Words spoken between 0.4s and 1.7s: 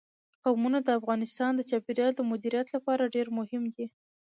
قومونه د افغانستان د